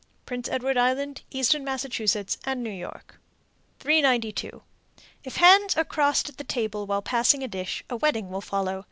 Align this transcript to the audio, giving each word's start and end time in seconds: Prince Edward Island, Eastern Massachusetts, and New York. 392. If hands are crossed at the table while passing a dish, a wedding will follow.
Prince 0.25 0.49
Edward 0.49 0.77
Island, 0.79 1.21
Eastern 1.29 1.63
Massachusetts, 1.63 2.39
and 2.43 2.63
New 2.63 2.71
York. 2.71 3.19
392. 3.81 4.63
If 5.23 5.35
hands 5.35 5.77
are 5.77 5.83
crossed 5.85 6.27
at 6.27 6.37
the 6.37 6.43
table 6.43 6.87
while 6.87 7.03
passing 7.03 7.43
a 7.43 7.47
dish, 7.47 7.83
a 7.87 7.95
wedding 7.97 8.31
will 8.31 8.41
follow. 8.41 8.79